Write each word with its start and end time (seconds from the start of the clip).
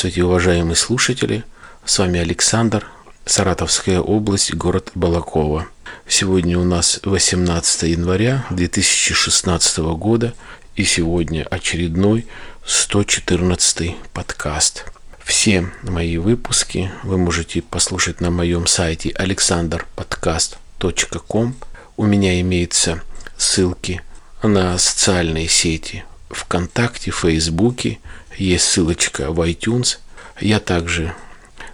Здравствуйте, 0.00 0.24
уважаемые 0.24 0.76
слушатели. 0.76 1.44
С 1.84 1.98
вами 1.98 2.20
Александр, 2.20 2.86
Саратовская 3.26 4.00
область, 4.00 4.54
город 4.54 4.92
Балакова. 4.94 5.66
Сегодня 6.08 6.58
у 6.58 6.64
нас 6.64 7.00
18 7.04 7.82
января 7.82 8.46
2016 8.48 9.76
года, 9.98 10.32
и 10.74 10.84
сегодня 10.84 11.46
очередной 11.50 12.26
114 12.64 13.94
подкаст. 14.14 14.86
Все 15.22 15.70
мои 15.82 16.16
выпуски 16.16 16.90
вы 17.02 17.18
можете 17.18 17.60
послушать 17.60 18.22
на 18.22 18.30
моем 18.30 18.66
сайте 18.66 19.10
alexanderpodcast.com. 19.10 21.56
У 21.98 22.06
меня 22.06 22.40
имеются 22.40 23.02
ссылки 23.36 24.00
на 24.42 24.78
социальные 24.78 25.48
сети 25.48 26.04
ВКонтакте, 26.30 27.10
Фейсбуке, 27.10 27.98
есть 28.36 28.64
ссылочка 28.64 29.30
в 29.30 29.40
iTunes. 29.40 29.98
Я 30.40 30.60
также 30.60 31.14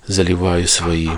заливаю 0.06 0.66
свои 0.68 1.10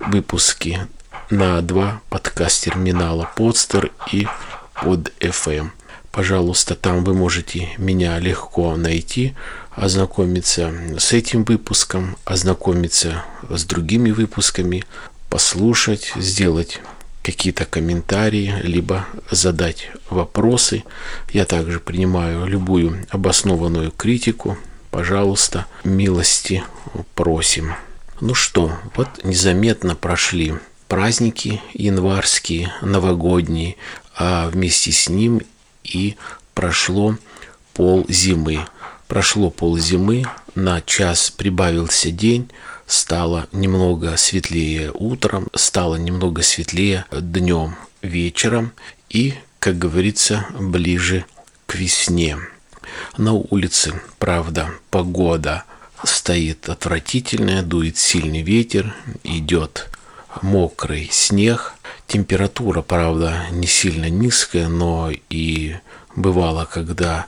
выпуски 0.00 0.86
на 1.30 1.60
два 1.62 2.00
подкаст-терминала 2.10 3.30
Podster 3.36 3.90
и 4.12 4.26
под 4.74 5.12
FM. 5.20 5.70
Пожалуйста, 6.10 6.74
там 6.74 7.04
вы 7.04 7.14
можете 7.14 7.70
меня 7.78 8.18
легко 8.18 8.76
найти, 8.76 9.34
ознакомиться 9.70 10.72
с 10.98 11.12
этим 11.12 11.44
выпуском, 11.44 12.18
ознакомиться 12.26 13.24
с 13.48 13.64
другими 13.64 14.10
выпусками, 14.10 14.84
послушать, 15.30 16.12
сделать 16.16 16.80
какие-то 17.22 17.64
комментарии, 17.64 18.54
либо 18.62 19.06
задать 19.30 19.90
вопросы. 20.10 20.84
Я 21.32 21.46
также 21.46 21.80
принимаю 21.80 22.46
любую 22.46 23.06
обоснованную 23.08 23.90
критику. 23.90 24.58
Пожалуйста, 24.92 25.64
милости 25.84 26.62
просим. 27.14 27.72
Ну 28.20 28.34
что, 28.34 28.78
вот 28.94 29.24
незаметно 29.24 29.96
прошли 29.96 30.52
праздники 30.86 31.62
январские, 31.72 32.74
новогодние, 32.82 33.76
а 34.14 34.50
вместе 34.50 34.92
с 34.92 35.08
ним 35.08 35.40
и 35.82 36.16
прошло 36.52 37.16
пол 37.72 38.04
зимы. 38.10 38.66
Прошло 39.08 39.48
пол 39.48 39.78
зимы, 39.78 40.26
на 40.54 40.82
час 40.82 41.30
прибавился 41.30 42.10
день, 42.10 42.50
стало 42.86 43.48
немного 43.50 44.18
светлее 44.18 44.92
утром, 44.92 45.48
стало 45.54 45.96
немного 45.96 46.42
светлее 46.42 47.06
днем, 47.10 47.76
вечером 48.02 48.72
и, 49.08 49.32
как 49.58 49.78
говорится, 49.78 50.44
ближе 50.60 51.24
к 51.64 51.76
весне. 51.76 52.36
На 53.16 53.32
улице, 53.32 54.00
правда, 54.18 54.70
погода 54.90 55.64
стоит 56.04 56.68
отвратительная, 56.68 57.62
дует 57.62 57.96
сильный 57.96 58.42
ветер, 58.42 58.94
идет 59.22 59.90
мокрый 60.40 61.08
снег. 61.10 61.74
Температура, 62.06 62.82
правда, 62.82 63.46
не 63.50 63.66
сильно 63.66 64.08
низкая, 64.10 64.68
но 64.68 65.10
и 65.30 65.76
бывало, 66.16 66.64
когда 66.70 67.26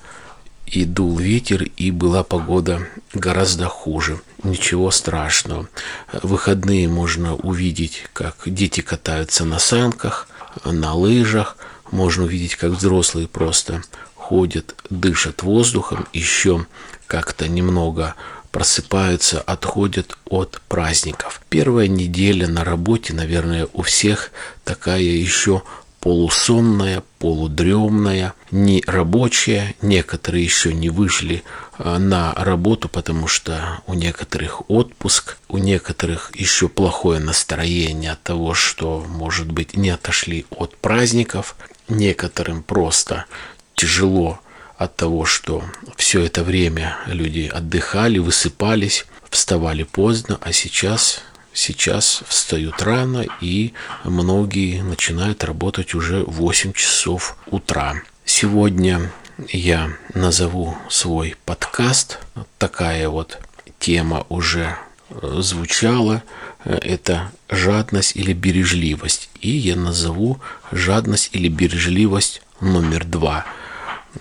и 0.66 0.84
дул 0.84 1.18
ветер, 1.18 1.62
и 1.76 1.90
была 1.90 2.22
погода 2.24 2.86
гораздо 3.12 3.66
хуже. 3.66 4.20
Ничего 4.42 4.90
страшного. 4.90 5.68
В 6.12 6.28
выходные 6.28 6.88
можно 6.88 7.34
увидеть, 7.36 8.04
как 8.12 8.36
дети 8.46 8.80
катаются 8.80 9.44
на 9.44 9.58
санках, 9.58 10.28
на 10.64 10.94
лыжах. 10.94 11.56
Можно 11.90 12.24
увидеть, 12.24 12.56
как 12.56 12.72
взрослые 12.72 13.28
просто 13.28 13.82
ходят, 14.24 14.74
дышат 14.88 15.42
воздухом, 15.42 16.06
еще 16.14 16.66
как-то 17.06 17.46
немного 17.46 18.14
просыпаются, 18.50 19.40
отходят 19.40 20.16
от 20.24 20.62
праздников. 20.68 21.42
Первая 21.50 21.88
неделя 21.88 22.48
на 22.48 22.64
работе, 22.64 23.12
наверное, 23.12 23.68
у 23.74 23.82
всех 23.82 24.30
такая 24.64 25.00
еще 25.00 25.62
полусонная, 26.00 27.02
полудремная, 27.18 28.34
не 28.50 28.82
рабочая. 28.86 29.74
Некоторые 29.82 30.44
еще 30.44 30.72
не 30.72 30.88
вышли 30.88 31.42
а, 31.78 31.98
на 31.98 32.32
работу, 32.34 32.88
потому 32.88 33.26
что 33.26 33.80
у 33.86 33.94
некоторых 33.94 34.70
отпуск, 34.70 35.36
у 35.48 35.58
некоторых 35.58 36.30
еще 36.34 36.68
плохое 36.68 37.20
настроение 37.20 38.12
от 38.12 38.22
того, 38.22 38.54
что, 38.54 39.04
может 39.08 39.50
быть, 39.50 39.76
не 39.76 39.90
отошли 39.90 40.46
от 40.50 40.76
праздников. 40.76 41.56
Некоторым 41.88 42.62
просто 42.62 43.26
тяжело 43.74 44.40
от 44.76 44.96
того, 44.96 45.24
что 45.24 45.64
все 45.96 46.22
это 46.24 46.42
время 46.42 46.96
люди 47.06 47.50
отдыхали, 47.52 48.18
высыпались, 48.18 49.06
вставали 49.30 49.84
поздно, 49.84 50.38
а 50.40 50.52
сейчас 50.52 51.22
сейчас 51.52 52.22
встают 52.28 52.82
рано 52.82 53.24
и 53.40 53.72
многие 54.02 54.82
начинают 54.82 55.44
работать 55.44 55.94
уже 55.94 56.24
в 56.24 56.32
8 56.32 56.72
часов 56.72 57.36
утра. 57.46 58.02
Сегодня 58.24 59.12
я 59.48 59.90
назову 60.14 60.76
свой 60.88 61.36
подкаст. 61.44 62.18
Такая 62.58 63.08
вот 63.08 63.38
тема 63.78 64.26
уже 64.28 64.76
э, 65.10 65.36
звучала. 65.40 66.22
Это 66.64 67.30
жадность 67.50 68.16
или 68.16 68.32
бережливость. 68.32 69.28
И 69.40 69.50
я 69.50 69.76
назову 69.76 70.40
жадность 70.72 71.30
или 71.32 71.48
бережливость 71.48 72.42
номер 72.60 73.04
два. 73.04 73.44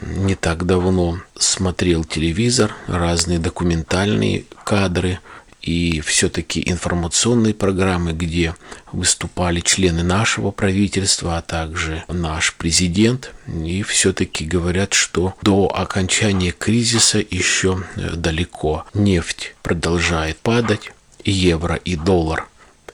Не 0.02 0.36
так 0.36 0.66
давно 0.66 1.20
смотрел 1.38 2.04
телевизор, 2.04 2.76
разные 2.88 3.40
документальные 3.40 4.46
кадры– 4.64 5.20
и 5.64 6.02
все-таки 6.02 6.62
информационные 6.70 7.54
программы, 7.54 8.12
где 8.12 8.54
выступали 8.92 9.62
члены 9.62 10.04
нашего 10.04 10.52
правительства, 10.52 11.38
а 11.38 11.42
также 11.42 12.04
наш 12.10 12.54
президент. 12.56 13.32
И 13.48 13.82
все-таки 13.82 14.44
говорят, 14.44 14.94
что 14.94 15.36
до 15.42 15.72
окончания 15.74 16.52
кризиса 16.52 17.20
еще 17.20 17.82
э, 17.96 18.12
далеко. 18.16 18.86
Нефть 18.94 19.56
продолжает 19.62 20.38
падать, 20.38 20.92
евро 21.24 21.76
и 21.76 21.96
доллар 21.96 22.48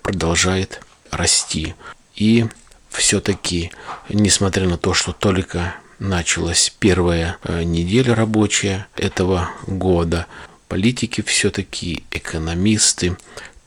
продолжает 0.03 0.81
расти. 1.09 1.73
И 2.15 2.45
все-таки, 2.91 3.71
несмотря 4.09 4.67
на 4.69 4.77
то, 4.77 4.93
что 4.93 5.11
только 5.11 5.73
началась 5.99 6.73
первая 6.79 7.37
э, 7.43 7.63
неделя 7.63 8.15
рабочая 8.15 8.87
этого 8.95 9.49
года, 9.67 10.25
политики 10.67 11.21
все-таки, 11.21 12.03
экономисты 12.11 13.17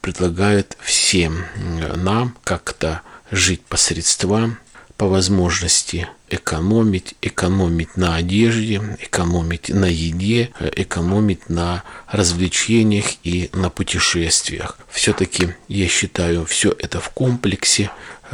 предлагают 0.01 0.77
всем 0.81 1.45
нам 1.97 2.37
как-то 2.43 3.03
жить 3.31 3.63
по 3.63 3.77
средствам, 3.77 4.59
по 4.97 5.07
возможности 5.09 6.09
экономить, 6.29 7.15
экономить 7.23 7.97
на 7.97 8.17
одежде, 8.17 8.81
экономить 9.01 9.69
на 9.69 9.87
еде, 9.87 10.51
экономить 10.61 11.49
на 11.49 11.83
развлечениях 12.09 13.07
и 13.25 13.51
на 13.53 13.69
путешествиях. 13.69 14.79
Все-таки, 14.91 15.55
я 15.69 15.89
считаю, 15.89 16.45
все 16.47 16.75
это 16.79 17.01
в 17.01 17.11
комплексе 17.11 17.91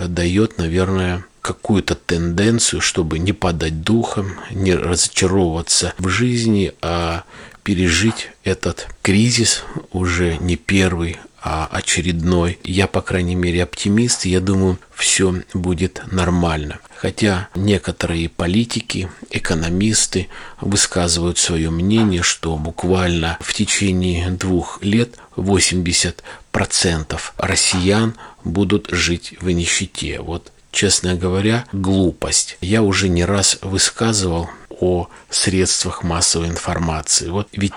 дает, 0.06 0.58
наверное, 0.58 1.24
какую-то 1.40 1.94
тенденцию, 1.94 2.80
чтобы 2.80 3.18
не 3.18 3.32
падать 3.32 3.82
духом, 3.82 4.32
не 4.50 4.74
разочаровываться 4.74 5.94
в 5.98 6.08
жизни, 6.08 6.74
а 6.82 7.24
пережить 7.62 8.30
этот 8.44 8.88
кризис 9.02 9.64
уже 9.92 10.36
не 10.38 10.56
первый, 10.56 11.16
очередной. 11.42 12.58
Я, 12.64 12.86
по 12.86 13.00
крайней 13.00 13.34
мере, 13.34 13.62
оптимист, 13.62 14.24
я 14.24 14.40
думаю, 14.40 14.78
все 14.94 15.42
будет 15.54 16.02
нормально. 16.10 16.78
Хотя 16.96 17.48
некоторые 17.54 18.28
политики, 18.28 19.08
экономисты 19.30 20.28
высказывают 20.60 21.38
свое 21.38 21.70
мнение, 21.70 22.22
что 22.22 22.56
буквально 22.56 23.38
в 23.40 23.54
течение 23.54 24.30
двух 24.30 24.82
лет 24.82 25.16
80% 25.36 27.20
россиян 27.36 28.14
будут 28.42 28.88
жить 28.90 29.34
в 29.40 29.48
нищете. 29.50 30.20
Вот 30.20 30.52
честно 30.72 31.14
говоря, 31.14 31.64
глупость. 31.72 32.58
Я 32.60 32.82
уже 32.82 33.08
не 33.08 33.24
раз 33.24 33.58
высказывал 33.62 34.50
о 34.70 35.08
средствах 35.30 36.02
массовой 36.02 36.48
информации. 36.48 37.28
Вот 37.28 37.48
ведь 37.52 37.72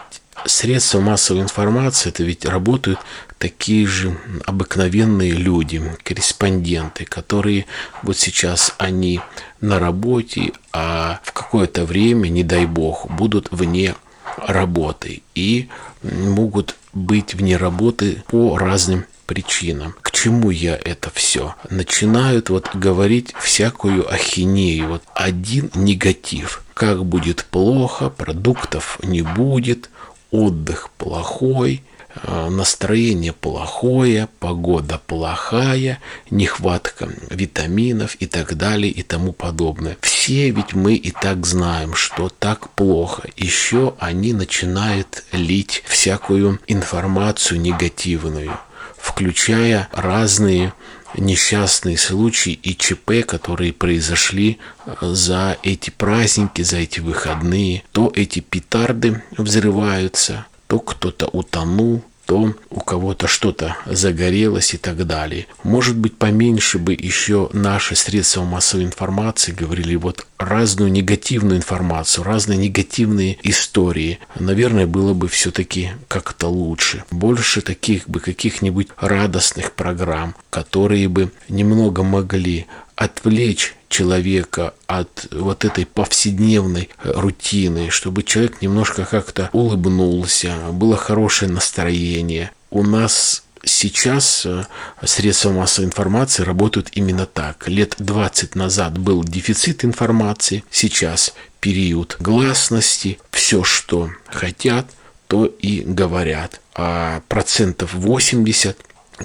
средства 0.45 0.99
массовой 0.99 1.41
информации, 1.41 2.09
это 2.09 2.23
ведь 2.23 2.45
работают 2.45 2.99
такие 3.41 3.88
же 3.88 4.15
обыкновенные 4.45 5.31
люди, 5.31 5.81
корреспонденты, 6.03 7.05
которые 7.05 7.65
вот 8.03 8.15
сейчас 8.15 8.75
они 8.77 9.19
на 9.59 9.79
работе, 9.79 10.51
а 10.71 11.19
в 11.23 11.33
какое-то 11.33 11.85
время, 11.85 12.27
не 12.29 12.43
дай 12.43 12.67
бог, 12.67 13.09
будут 13.09 13.47
вне 13.49 13.95
работы 14.38 15.23
и 15.33 15.69
могут 16.03 16.75
быть 16.93 17.33
вне 17.33 17.57
работы 17.57 18.23
по 18.27 18.59
разным 18.59 19.05
причинам. 19.25 19.95
К 20.03 20.11
чему 20.11 20.51
я 20.51 20.75
это 20.75 21.09
все? 21.09 21.55
Начинают 21.71 22.51
вот 22.51 22.75
говорить 22.75 23.33
всякую 23.39 24.07
ахинею. 24.13 24.88
Вот 24.89 25.03
один 25.15 25.71
негатив. 25.73 26.63
Как 26.75 27.05
будет 27.05 27.45
плохо, 27.45 28.11
продуктов 28.11 28.99
не 29.01 29.23
будет, 29.23 29.89
отдых 30.29 30.91
плохой, 30.99 31.81
настроение 32.23 33.33
плохое, 33.33 34.27
погода 34.39 34.99
плохая, 35.05 35.99
нехватка 36.29 37.09
витаминов 37.29 38.15
и 38.15 38.27
так 38.27 38.55
далее 38.55 38.91
и 38.91 39.03
тому 39.03 39.33
подобное. 39.33 39.97
Все 40.01 40.49
ведь 40.51 40.73
мы 40.73 40.95
и 40.95 41.11
так 41.11 41.45
знаем, 41.45 41.93
что 41.93 42.29
так 42.29 42.69
плохо. 42.71 43.23
Еще 43.37 43.95
они 43.99 44.33
начинают 44.33 45.23
лить 45.31 45.83
всякую 45.87 46.59
информацию 46.67 47.59
негативную, 47.59 48.57
включая 48.97 49.89
разные 49.91 50.73
несчастные 51.17 51.97
случаи 51.97 52.53
и 52.53 52.75
ЧП, 52.75 53.25
которые 53.25 53.73
произошли 53.73 54.59
э, 54.85 54.95
за 55.01 55.57
эти 55.63 55.89
праздники, 55.89 56.61
за 56.61 56.77
эти 56.77 56.99
выходные. 56.99 57.83
То 57.91 58.11
эти 58.15 58.39
петарды 58.39 59.23
взрываются, 59.37 60.45
то 60.71 60.79
кто-то 60.79 61.27
утонул, 61.27 62.01
то 62.25 62.56
у 62.69 62.79
кого-то 62.79 63.27
что-то 63.27 63.75
загорелось 63.85 64.73
и 64.73 64.77
так 64.77 65.06
далее. 65.06 65.47
Может 65.63 65.97
быть, 65.97 66.18
поменьше 66.18 66.79
бы 66.79 66.94
еще 66.94 67.50
наши 67.51 67.97
средства 67.97 68.45
массовой 68.45 68.85
информации 68.85 69.51
говорили 69.51 69.97
вот 69.97 70.25
разную 70.38 70.89
негативную 70.89 71.57
информацию, 71.57 72.23
разные 72.23 72.57
негативные 72.57 73.38
истории. 73.44 74.19
Наверное, 74.39 74.88
было 74.88 75.13
бы 75.13 75.27
все-таки 75.27 75.89
как-то 76.07 76.47
лучше. 76.47 77.03
Больше 77.12 77.59
таких 77.59 78.07
бы 78.07 78.21
каких-нибудь 78.21 78.88
радостных 78.95 79.74
программ, 79.74 80.35
которые 80.50 81.09
бы 81.09 81.33
немного 81.50 82.01
могли 82.01 82.65
отвлечь 82.95 83.75
человека 83.91 84.73
от 84.88 85.27
вот 85.31 85.65
этой 85.65 85.85
повседневной 85.85 86.89
рутины, 87.03 87.91
чтобы 87.91 88.23
человек 88.23 88.61
немножко 88.61 89.05
как-то 89.05 89.49
улыбнулся, 89.53 90.55
было 90.71 90.97
хорошее 90.97 91.51
настроение. 91.51 92.51
У 92.71 92.83
нас 92.83 93.43
сейчас 93.63 94.45
э, 94.45 94.63
средства 95.03 95.51
массовой 95.51 95.85
информации 95.85 96.43
работают 96.43 96.89
именно 96.93 97.25
так. 97.25 97.67
Лет 97.67 97.95
20 97.99 98.55
назад 98.55 98.97
был 98.97 99.23
дефицит 99.23 99.85
информации, 99.85 100.63
сейчас 100.71 101.33
период 101.59 102.15
гласности, 102.19 103.19
все, 103.29 103.63
что 103.63 104.09
хотят, 104.25 104.88
то 105.27 105.45
и 105.45 105.81
говорят. 105.81 106.59
А 106.73 107.21
процентов 107.27 107.93
80 107.93 108.77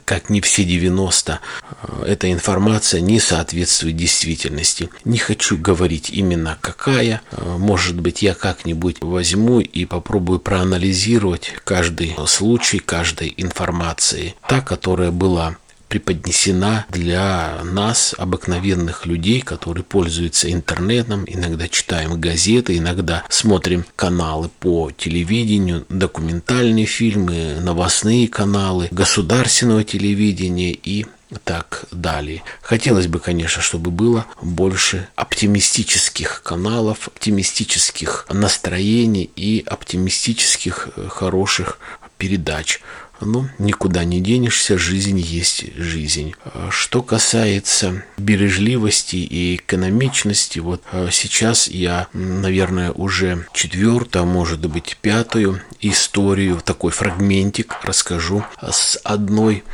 как 0.04 0.30
не 0.30 0.40
все 0.40 0.64
90, 0.64 1.40
э, 1.82 2.04
эта 2.06 2.32
информация 2.32 3.00
не 3.00 3.20
соответствует 3.20 3.96
действительности. 3.96 4.90
Не 5.04 5.18
хочу 5.18 5.56
говорить 5.56 6.10
именно 6.10 6.58
какая. 6.60 7.20
Э, 7.32 7.56
может 7.58 8.00
быть, 8.00 8.22
я 8.22 8.34
как-нибудь 8.34 8.98
возьму 9.00 9.60
и 9.60 9.84
попробую 9.84 10.40
проанализировать 10.40 11.52
каждый 11.64 12.16
случай, 12.26 12.78
каждой 12.78 13.34
информации. 13.36 14.34
Та, 14.48 14.60
которая 14.60 15.10
была 15.10 15.56
преподнесена 15.88 16.86
для 16.90 17.60
нас, 17.64 18.14
обыкновенных 18.18 19.06
людей, 19.06 19.40
которые 19.40 19.84
пользуются 19.84 20.52
интернетом, 20.52 21.24
иногда 21.26 21.68
читаем 21.68 22.20
газеты, 22.20 22.76
иногда 22.76 23.24
смотрим 23.28 23.84
каналы 23.96 24.50
по 24.60 24.90
телевидению, 24.90 25.86
документальные 25.88 26.86
фильмы, 26.86 27.58
новостные 27.60 28.28
каналы, 28.28 28.88
государственного 28.90 29.84
телевидения 29.84 30.72
и 30.72 31.06
так 31.44 31.86
далее. 31.90 32.42
Хотелось 32.62 33.08
бы, 33.08 33.18
конечно, 33.18 33.60
чтобы 33.60 33.90
было 33.90 34.26
больше 34.40 35.08
оптимистических 35.16 36.42
каналов, 36.42 37.08
оптимистических 37.08 38.26
настроений 38.30 39.30
и 39.34 39.64
оптимистических 39.66 40.88
э, 40.96 41.08
хороших 41.08 41.78
передач. 42.18 42.80
Ну, 43.20 43.48
никуда 43.58 44.04
не 44.04 44.20
денешься, 44.20 44.76
жизнь 44.76 45.18
есть 45.18 45.74
жизнь. 45.76 46.34
А 46.44 46.68
что 46.70 47.02
касается 47.02 48.04
бережливости 48.18 49.16
и 49.16 49.56
экономичности, 49.56 50.58
вот 50.58 50.82
а, 50.92 51.08
сейчас 51.10 51.68
я, 51.68 52.08
наверное, 52.12 52.92
уже 52.92 53.46
четвертую, 53.52 54.22
а 54.22 54.26
может 54.26 54.66
быть 54.66 54.98
пятую 55.00 55.62
историю, 55.80 56.60
такой 56.64 56.90
фрагментик 56.92 57.76
расскажу 57.82 58.44
с 58.60 58.98
одной 59.04 59.64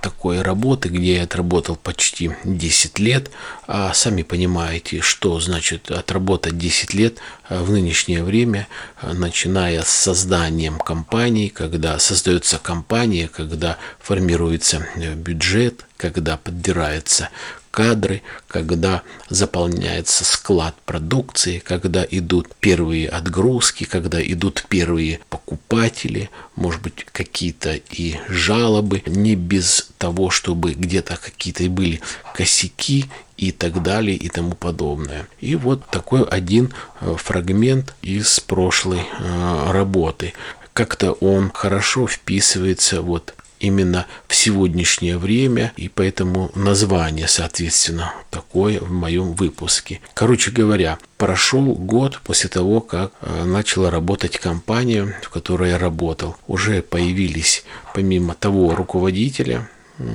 такой 0.00 0.42
работы, 0.42 0.88
где 0.88 1.16
я 1.16 1.22
отработал 1.24 1.76
почти 1.76 2.32
10 2.44 2.98
лет. 2.98 3.30
А 3.66 3.92
сами 3.94 4.22
понимаете, 4.22 5.00
что 5.00 5.40
значит 5.40 5.90
отработать 5.90 6.58
10 6.58 6.94
лет 6.94 7.18
в 7.48 7.70
нынешнее 7.70 8.22
время, 8.22 8.68
начиная 9.02 9.82
с 9.82 9.88
созданием 9.88 10.78
компании, 10.78 11.48
когда 11.48 11.98
создается 11.98 12.58
компания, 12.58 12.83
компания, 12.84 13.28
когда 13.28 13.78
формируется 13.98 14.86
э, 14.96 15.14
бюджет, 15.14 15.86
когда 15.96 16.36
подбираются 16.36 17.30
кадры, 17.70 18.22
когда 18.46 19.02
заполняется 19.30 20.24
склад 20.24 20.74
продукции, 20.84 21.58
когда 21.58 22.04
идут 22.08 22.54
первые 22.60 23.08
отгрузки, 23.08 23.84
когда 23.84 24.22
идут 24.22 24.66
первые 24.68 25.20
покупатели, 25.30 26.30
может 26.56 26.82
быть, 26.82 27.06
какие-то 27.10 27.74
и 27.90 28.16
жалобы, 28.28 29.02
не 29.06 29.34
без 29.34 29.90
того, 29.98 30.30
чтобы 30.30 30.74
где-то 30.74 31.16
какие-то 31.16 31.64
были 31.70 32.00
косяки 32.34 33.06
и 33.38 33.50
так 33.50 33.82
далее 33.82 34.16
и 34.16 34.28
тому 34.28 34.52
подобное. 34.54 35.26
И 35.40 35.56
вот 35.56 35.84
такой 35.90 36.22
один 36.22 36.72
э, 37.00 37.14
фрагмент 37.16 37.94
из 38.02 38.40
прошлой 38.40 39.00
э, 39.00 39.72
работы 39.72 40.34
как-то 40.74 41.12
он 41.12 41.50
хорошо 41.54 42.06
вписывается 42.06 43.00
вот 43.00 43.34
именно 43.60 44.06
в 44.28 44.34
сегодняшнее 44.34 45.16
время, 45.16 45.72
и 45.76 45.88
поэтому 45.88 46.50
название, 46.54 47.28
соответственно, 47.28 48.12
такое 48.30 48.80
в 48.80 48.90
моем 48.90 49.32
выпуске. 49.32 50.00
Короче 50.12 50.50
говоря, 50.50 50.98
прошел 51.16 51.74
год 51.74 52.20
после 52.24 52.50
того, 52.50 52.80
как 52.80 53.12
э, 53.22 53.44
начала 53.44 53.90
работать 53.90 54.38
компания, 54.38 55.16
в 55.22 55.30
которой 55.30 55.70
я 55.70 55.78
работал. 55.78 56.36
Уже 56.46 56.82
появились, 56.82 57.64
помимо 57.94 58.34
того 58.34 58.74
руководителя, 58.74 59.70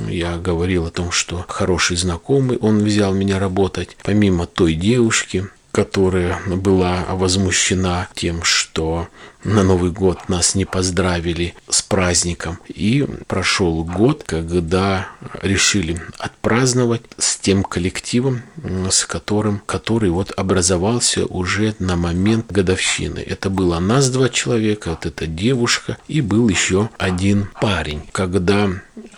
я 0.09 0.35
говорил 0.37 0.87
о 0.87 0.91
том, 0.91 1.11
что 1.11 1.45
хороший 1.47 1.95
знакомый, 1.95 2.57
он 2.57 2.83
взял 2.83 3.13
меня 3.13 3.39
работать. 3.39 3.95
Помимо 4.03 4.45
той 4.45 4.73
девушки, 4.73 5.47
которая 5.71 6.39
была 6.47 7.05
возмущена 7.09 8.07
тем, 8.13 8.43
что 8.43 9.07
на 9.43 9.63
Новый 9.63 9.91
год 9.91 10.27
нас 10.27 10.53
не 10.55 10.65
поздравили 10.65 11.53
с 11.69 11.81
праздником. 11.81 12.59
И 12.67 13.07
прошел 13.27 13.83
год, 13.83 14.23
когда 14.25 15.07
решили 15.41 15.99
отпраздновать 16.17 17.03
с 17.17 17.37
тем 17.37 17.63
коллективом, 17.63 18.41
с 18.89 19.05
которым, 19.05 19.61
который 19.65 20.09
вот 20.09 20.33
образовался 20.35 21.25
уже 21.25 21.75
на 21.79 21.95
момент 21.95 22.51
годовщины. 22.51 23.19
Это 23.19 23.49
было 23.49 23.79
нас 23.79 24.09
два 24.09 24.29
человека, 24.29 24.89
вот 24.91 25.05
эта 25.05 25.25
девушка 25.25 25.97
и 26.07 26.21
был 26.21 26.49
еще 26.49 26.89
один 26.97 27.49
парень. 27.61 28.01
Когда 28.11 28.69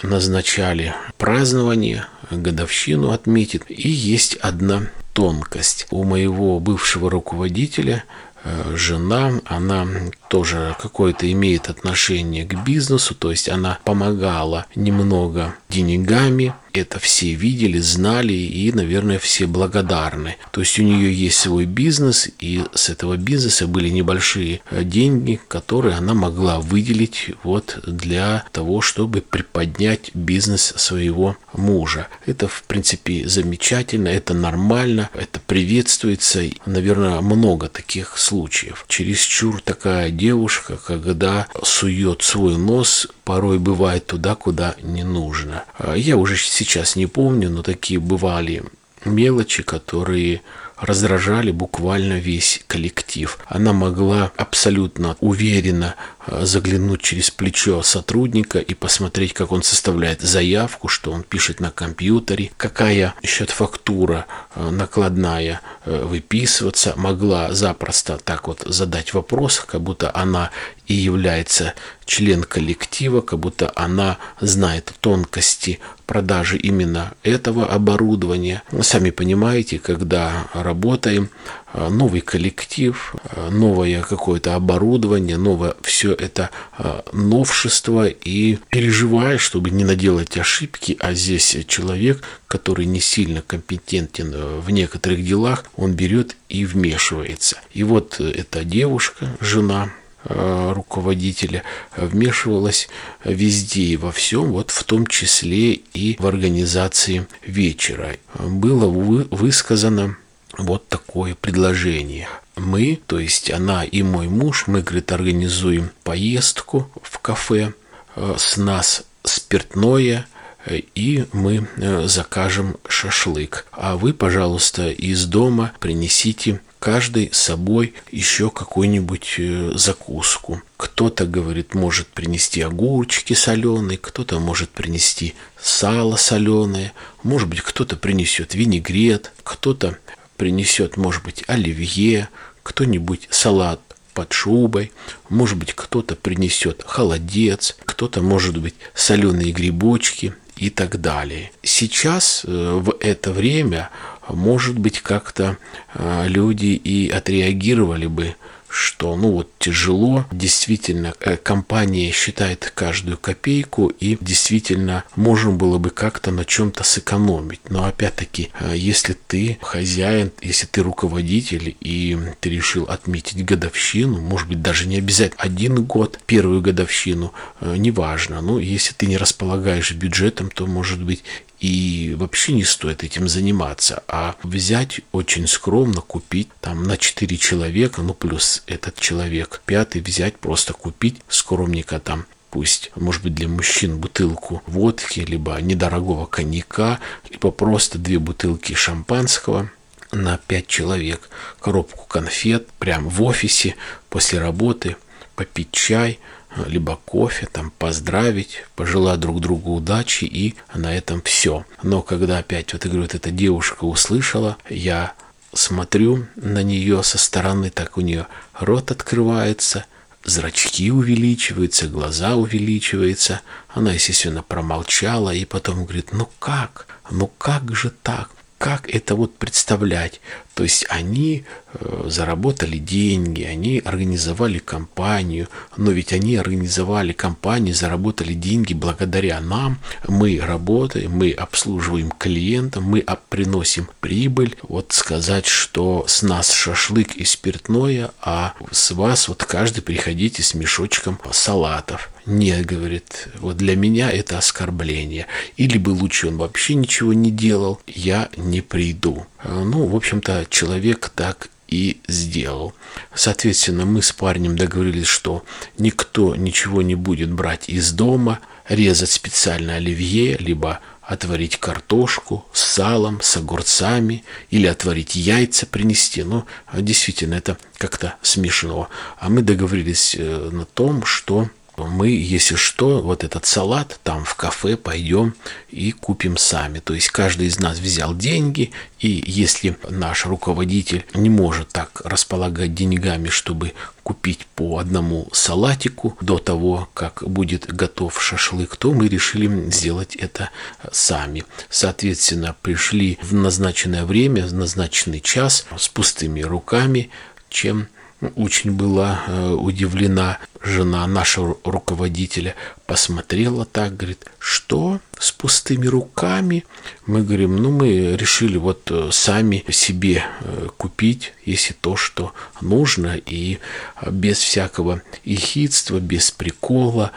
назначали 0.03 0.93
празднование, 1.17 2.05
годовщину 2.29 3.11
отметит, 3.11 3.63
и 3.67 3.89
есть 3.89 4.35
одна 4.35 4.87
тонкость. 5.13 5.87
У 5.91 6.03
моего 6.03 6.59
бывшего 6.59 7.09
руководителя 7.09 8.03
Э, 8.43 8.73
жена, 8.75 9.33
она 9.45 9.87
тоже 10.27 10.75
какое-то 10.81 11.31
имеет 11.31 11.69
отношение 11.69 12.43
к 12.43 12.63
бизнесу, 12.63 13.13
то 13.13 13.29
есть 13.29 13.49
она 13.49 13.77
помогала 13.83 14.65
немного 14.75 15.53
деньгами, 15.69 16.55
это 16.79 16.99
все 16.99 17.33
видели, 17.33 17.79
знали 17.79 18.33
и, 18.33 18.71
наверное, 18.71 19.19
все 19.19 19.47
благодарны. 19.47 20.37
То 20.51 20.61
есть 20.61 20.79
у 20.79 20.83
нее 20.83 21.13
есть 21.13 21.37
свой 21.37 21.65
бизнес, 21.65 22.29
и 22.39 22.63
с 22.73 22.89
этого 22.89 23.17
бизнеса 23.17 23.67
были 23.67 23.89
небольшие 23.89 24.61
э, 24.69 24.83
деньги, 24.83 25.39
которые 25.47 25.95
она 25.95 26.13
могла 26.13 26.59
выделить 26.59 27.31
вот 27.43 27.79
для 27.85 28.45
того, 28.51 28.81
чтобы 28.81 29.21
приподнять 29.21 30.11
бизнес 30.13 30.73
своего 30.77 31.37
мужа. 31.53 32.07
Это, 32.25 32.47
в 32.47 32.63
принципе, 32.63 33.27
замечательно, 33.27 34.07
это 34.07 34.33
нормально, 34.33 35.09
это 35.13 35.39
приветствуется. 35.39 36.43
Наверное, 36.65 37.21
много 37.21 37.67
таких 37.67 38.17
случаев. 38.17 38.85
Чересчур 38.87 39.61
такая 39.61 40.09
девушка, 40.09 40.77
когда 40.77 41.47
сует 41.63 42.21
свой 42.21 42.57
нос, 42.57 43.07
порой 43.23 43.59
бывает 43.59 44.07
туда, 44.07 44.35
куда 44.35 44.75
не 44.81 45.03
нужно. 45.03 45.63
А 45.77 45.95
я 45.95 46.17
уже 46.17 46.35
сейчас 46.61 46.95
не 46.95 47.07
помню, 47.07 47.49
но 47.49 47.63
такие 47.63 47.99
бывали 47.99 48.63
мелочи, 49.03 49.63
которые 49.63 50.41
раздражали 50.81 51.51
буквально 51.51 52.13
весь 52.13 52.61
коллектив. 52.67 53.37
Она 53.47 53.71
могла 53.71 54.31
абсолютно 54.35 55.15
уверенно 55.19 55.95
э, 56.27 56.43
заглянуть 56.45 57.01
через 57.01 57.31
плечо 57.31 57.81
сотрудника 57.83 58.59
и 58.59 58.73
посмотреть, 58.73 59.33
как 59.33 59.51
он 59.51 59.63
составляет 59.63 60.21
заявку, 60.21 60.87
что 60.87 61.11
он 61.11 61.23
пишет 61.23 61.59
на 61.59 61.71
компьютере, 61.71 62.51
какая 62.57 63.13
счет-фактура 63.23 64.25
э, 64.55 64.69
накладная 64.69 65.61
э, 65.85 66.03
выписываться, 66.03 66.93
могла 66.97 67.53
запросто 67.53 68.17
так 68.17 68.47
вот 68.47 68.63
задать 68.65 69.13
вопрос, 69.13 69.59
как 69.59 69.81
будто 69.81 70.11
она 70.13 70.49
и 70.87 70.93
является 70.93 71.73
член 72.05 72.43
коллектива, 72.43 73.21
как 73.21 73.39
будто 73.39 73.71
она 73.75 74.17
знает 74.41 74.93
тонкости 74.99 75.79
продажи 76.05 76.57
именно 76.57 77.13
этого 77.23 77.65
оборудования. 77.65 78.63
Сами 78.81 79.11
понимаете, 79.11 79.79
когда 79.79 80.47
работаем, 80.71 81.29
а, 81.73 81.89
новый 81.89 82.21
коллектив, 82.21 83.15
а, 83.23 83.49
новое 83.49 84.01
какое-то 84.01 84.55
оборудование, 84.55 85.37
новое 85.37 85.73
все 85.81 86.13
это 86.13 86.49
а, 86.77 87.03
новшество 87.11 88.07
и 88.07 88.57
переживаешь, 88.69 89.41
чтобы 89.41 89.69
не 89.69 89.83
наделать 89.83 90.37
ошибки, 90.37 90.97
а 90.99 91.13
здесь 91.13 91.57
человек, 91.67 92.23
который 92.47 92.85
не 92.85 93.01
сильно 93.01 93.41
компетентен 93.41 94.61
в 94.61 94.69
некоторых 94.69 95.23
делах, 95.25 95.65
он 95.75 95.91
берет 95.93 96.37
и 96.47 96.65
вмешивается. 96.65 97.57
И 97.73 97.83
вот 97.83 98.19
эта 98.19 98.63
девушка, 98.63 99.27
жена 99.41 99.91
Э, 100.23 100.73
руководителя 100.75 101.63
вмешивалась 101.97 102.89
везде 103.25 103.81
и 103.81 103.97
во 103.97 104.11
всем, 104.11 104.51
вот 104.51 104.69
в 104.69 104.83
том 104.83 105.07
числе 105.07 105.73
и 105.73 106.15
в 106.19 106.27
организации 106.27 107.25
вечера. 107.43 108.17
Было 108.37 108.85
высказано 108.85 110.17
вот 110.57 110.87
такое 110.87 111.35
предложение. 111.35 112.27
Мы, 112.55 112.99
то 113.07 113.19
есть 113.19 113.51
она 113.51 113.83
и 113.83 114.03
мой 114.03 114.27
муж, 114.27 114.65
мы, 114.67 114.81
говорит, 114.81 115.11
организуем 115.11 115.91
поездку 116.03 116.89
в 117.01 117.19
кафе, 117.19 117.73
э, 118.15 118.35
с 118.37 118.57
нас 118.57 119.03
спиртное, 119.23 120.27
э, 120.65 120.81
и 120.95 121.25
мы 121.31 121.67
закажем 122.05 122.77
шашлык. 122.87 123.65
А 123.71 123.95
вы, 123.95 124.13
пожалуйста, 124.13 124.89
из 124.89 125.25
дома 125.25 125.71
принесите 125.79 126.59
каждый 126.81 127.29
с 127.31 127.37
собой 127.37 127.93
еще 128.11 128.49
какую-нибудь 128.49 129.35
э, 129.37 129.71
закуску. 129.75 130.63
Кто-то, 130.77 131.27
говорит, 131.27 131.75
может 131.75 132.07
принести 132.07 132.61
огурчики 132.61 133.33
соленые, 133.33 133.99
кто-то 133.99 134.39
может 134.39 134.71
принести 134.71 135.35
сало 135.61 136.15
соленое, 136.15 136.91
может 137.21 137.47
быть, 137.47 137.61
кто-то 137.61 137.97
принесет 137.97 138.55
винегрет, 138.55 139.31
кто-то 139.43 139.99
принесет, 140.41 140.97
может 140.97 141.23
быть, 141.23 141.43
оливье, 141.45 142.27
кто-нибудь 142.63 143.27
салат 143.29 143.79
под 144.15 144.33
шубой, 144.33 144.91
может 145.29 145.55
быть, 145.55 145.73
кто-то 145.75 146.15
принесет 146.15 146.83
холодец, 146.83 147.77
кто-то, 147.85 148.23
может 148.23 148.57
быть, 148.57 148.73
соленые 148.95 149.51
грибочки 149.51 150.33
и 150.55 150.71
так 150.71 150.99
далее. 150.99 151.51
Сейчас, 151.61 152.41
э, 152.43 152.49
в 152.49 152.95
это 153.01 153.31
время, 153.31 153.91
может 154.29 154.79
быть, 154.79 155.01
как-то 155.01 155.59
а, 155.93 156.25
люди 156.25 156.73
и 156.73 157.11
отреагировали 157.11 158.07
бы 158.07 158.35
что 158.71 159.17
ну 159.17 159.31
вот 159.31 159.49
тяжело, 159.61 160.25
действительно 160.31 161.13
э, 161.19 161.37
компания 161.37 162.11
считает 162.11 162.71
каждую 162.75 163.17
копейку 163.17 163.87
и 163.87 164.17
действительно 164.19 165.03
можно 165.15 165.51
было 165.51 165.77
бы 165.77 165.91
как-то 165.91 166.31
на 166.31 166.43
чем-то 166.43 166.83
сэкономить. 166.83 167.61
Но 167.69 167.85
опять-таки, 167.85 168.49
э, 168.59 168.73
если 168.75 169.13
ты 169.13 169.59
хозяин, 169.61 170.31
если 170.41 170.65
ты 170.65 170.81
руководитель 170.81 171.75
и 171.79 172.17
ты 172.39 172.49
решил 172.49 172.85
отметить 172.85 173.45
годовщину, 173.45 174.19
может 174.19 174.47
быть 174.47 174.61
даже 174.61 174.87
не 174.87 174.97
обязательно 174.97 175.41
один 175.41 175.83
год, 175.83 176.19
первую 176.25 176.61
годовщину, 176.61 177.31
э, 177.61 177.75
неважно. 177.77 178.41
Ну, 178.41 178.57
если 178.57 178.93
ты 178.93 179.05
не 179.05 179.17
располагаешь 179.17 179.93
бюджетом, 179.93 180.49
то 180.49 180.65
может 180.65 181.03
быть 181.03 181.23
и 181.61 182.15
вообще 182.17 182.53
не 182.53 182.63
стоит 182.63 183.03
этим 183.03 183.27
заниматься, 183.27 184.03
а 184.07 184.35
взять 184.41 185.01
очень 185.11 185.47
скромно, 185.47 186.01
купить 186.01 186.49
там 186.59 186.83
на 186.83 186.97
4 186.97 187.37
человека, 187.37 188.01
ну 188.01 188.15
плюс 188.15 188.63
этот 188.65 188.99
человек, 188.99 189.50
пятый 189.59 190.01
взять, 190.01 190.37
просто 190.37 190.73
купить 190.73 191.21
скромненько 191.27 191.99
там 191.99 192.25
пусть, 192.49 192.91
может 192.95 193.23
быть, 193.23 193.33
для 193.33 193.47
мужчин 193.47 193.97
бутылку 193.97 194.61
водки, 194.65 195.21
либо 195.21 195.59
недорогого 195.61 196.25
коньяка, 196.25 196.99
либо 197.29 197.49
просто 197.51 197.97
две 197.97 198.19
бутылки 198.19 198.73
шампанского 198.73 199.71
на 200.11 200.37
пять 200.37 200.67
человек, 200.67 201.29
коробку 201.61 202.05
конфет 202.05 202.67
прямо 202.77 203.09
в 203.09 203.23
офисе 203.23 203.75
после 204.09 204.39
работы, 204.39 204.97
попить 205.35 205.71
чай– 205.71 206.19
либо 206.67 206.97
кофе, 207.05 207.47
там 207.51 207.71
поздравить, 207.77 208.65
пожелать 208.75 209.19
друг 209.19 209.39
другу 209.39 209.73
удачи 209.73 210.25
и 210.25 210.55
на 210.73 210.95
этом 210.95 211.21
все. 211.21 211.65
Но 211.83 212.01
когда 212.01 212.39
опять, 212.39 212.73
вот 212.73 212.83
я 212.83 212.89
говорю, 212.89 213.03
вот 213.03 213.15
эта 213.15 213.31
девушка 213.31 213.85
услышала, 213.85 214.57
я 214.69 215.13
смотрю 215.53 216.27
на 216.35 216.63
нее 216.63 217.03
со 217.03 217.17
стороны, 217.17 217.69
так 217.69 217.97
у 217.97 218.01
нее 218.01 218.27
рот 218.59 218.91
открывается, 218.91 219.85
зрачки 220.23 220.91
увеличиваются, 220.91 221.87
глаза 221.87 222.35
увеличиваются. 222.35 223.41
Она, 223.69 223.93
естественно, 223.93 224.43
промолчала 224.43 225.33
и 225.33 225.45
потом 225.45 225.85
говорит, 225.85 226.13
ну 226.13 226.29
как, 226.39 226.87
ну 227.09 227.27
как 227.27 227.75
же 227.75 227.91
так? 228.03 228.29
Как 228.61 228.87
это 228.93 229.15
вот 229.15 229.37
представлять? 229.37 230.21
То 230.53 230.61
есть 230.61 230.85
они 230.87 231.45
э, 231.73 232.03
заработали 232.05 232.77
деньги, 232.77 233.41
они 233.41 233.81
организовали 233.83 234.59
компанию, 234.59 235.47
но 235.77 235.89
ведь 235.89 236.13
они 236.13 236.35
организовали 236.35 237.11
компанию, 237.11 237.73
заработали 237.73 238.33
деньги 238.33 238.75
благодаря 238.75 239.41
нам. 239.41 239.79
Мы 240.07 240.39
работаем, 240.39 241.11
мы 241.11 241.31
обслуживаем 241.31 242.11
клиента, 242.11 242.81
мы 242.81 243.03
приносим 243.29 243.89
прибыль. 243.99 244.55
Вот 244.61 244.93
сказать, 244.93 245.47
что 245.47 246.05
с 246.07 246.21
нас 246.21 246.51
шашлык 246.51 247.15
и 247.15 247.25
спиртное, 247.25 248.11
а 248.21 248.53
с 248.69 248.91
вас 248.91 249.27
вот 249.27 249.43
каждый 249.43 249.81
приходите 249.81 250.43
с 250.43 250.53
мешочком 250.53 251.19
салатов. 251.31 252.11
Нет, 252.25 252.65
говорит, 252.65 253.29
вот 253.39 253.57
для 253.57 253.75
меня 253.75 254.11
это 254.11 254.37
оскорбление. 254.37 255.27
Или 255.57 255.77
бы 255.77 255.89
лучше 255.89 256.27
он 256.27 256.37
вообще 256.37 256.75
ничего 256.75 257.13
не 257.13 257.31
делал, 257.31 257.81
я 257.87 258.29
не 258.37 258.61
приду. 258.61 259.25
Ну, 259.43 259.87
в 259.87 259.95
общем-то, 259.95 260.45
человек 260.49 261.09
так 261.09 261.49
и 261.67 262.01
сделал. 262.07 262.73
Соответственно, 263.15 263.85
мы 263.85 264.01
с 264.01 264.11
парнем 264.11 264.55
договорились, 264.55 265.07
что 265.07 265.43
никто 265.77 266.35
ничего 266.35 266.81
не 266.81 266.95
будет 266.95 267.31
брать 267.31 267.69
из 267.69 267.91
дома, 267.91 268.39
резать 268.67 269.09
специально 269.09 269.75
оливье, 269.75 270.37
либо 270.37 270.79
отварить 271.01 271.57
картошку 271.57 272.45
с 272.53 272.63
салом, 272.63 273.19
с 273.21 273.35
огурцами 273.35 274.23
или 274.49 274.67
отварить 274.67 275.15
яйца 275.15 275.65
принести. 275.65 276.23
Ну, 276.23 276.45
действительно, 276.73 277.35
это 277.35 277.57
как-то 277.77 278.15
смешно. 278.21 278.89
А 279.17 279.29
мы 279.29 279.41
договорились 279.41 280.15
э, 280.17 280.49
на 280.51 280.65
том, 280.65 281.03
что 281.03 281.49
мы, 281.85 282.09
если 282.09 282.55
что, 282.55 283.01
вот 283.01 283.23
этот 283.23 283.45
салат 283.45 283.99
там 284.03 284.25
в 284.25 284.35
кафе 284.35 284.77
пойдем 284.77 285.33
и 285.69 285.91
купим 285.91 286.37
сами. 286.37 286.79
То 286.79 286.93
есть 286.93 287.09
каждый 287.09 287.47
из 287.47 287.59
нас 287.59 287.79
взял 287.79 288.15
деньги, 288.15 288.71
и 288.99 289.23
если 289.25 289.77
наш 289.89 290.25
руководитель 290.25 291.05
не 291.13 291.29
может 291.29 291.69
так 291.69 292.01
располагать 292.03 292.73
деньгами, 292.73 293.29
чтобы 293.29 293.73
купить 294.03 294.45
по 294.55 294.79
одному 294.79 295.27
салатику 295.31 296.17
до 296.21 296.37
того, 296.37 296.89
как 296.93 297.23
будет 297.25 297.73
готов 297.73 298.21
шашлык, 298.21 298.75
то 298.75 298.93
мы 298.93 299.07
решили 299.07 299.69
сделать 299.69 300.15
это 300.15 300.49
сами. 300.91 301.45
Соответственно, 301.69 302.55
пришли 302.61 303.17
в 303.21 303.33
назначенное 303.33 304.05
время, 304.05 304.45
в 304.45 304.53
назначенный 304.53 305.21
час 305.21 305.65
с 305.77 305.87
пустыми 305.87 306.41
руками, 306.41 307.09
чем 307.49 307.87
очень 308.35 308.71
была 308.71 309.23
э, 309.27 309.49
удивлена 309.51 310.37
жена 310.61 311.07
нашего 311.07 311.57
руководителя. 311.63 312.55
Посмотрела 312.85 313.65
так, 313.65 313.97
говорит, 313.97 314.25
что 314.37 314.99
с 315.19 315.31
пустыми 315.31 315.87
руками? 315.87 316.65
Мы 317.05 317.23
говорим, 317.23 317.55
ну 317.57 317.71
мы 317.71 318.15
решили 318.15 318.57
вот 318.57 318.89
э, 318.91 319.09
сами 319.11 319.65
себе 319.69 320.23
э, 320.41 320.67
купить, 320.77 321.33
если 321.45 321.73
то, 321.73 321.95
что 321.95 322.33
нужно, 322.61 323.17
и 323.25 323.59
без 324.05 324.37
всякого 324.37 325.01
ихидства, 325.23 325.99
без 325.99 326.31
прикола, 326.31 327.11